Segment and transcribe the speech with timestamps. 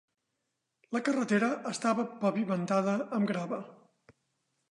[0.95, 3.61] La carretera estava pavimentada amb grava.